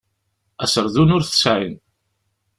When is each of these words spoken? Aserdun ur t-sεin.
Aserdun 0.63 1.13
ur 1.15 1.23
t-sεin. 1.23 1.73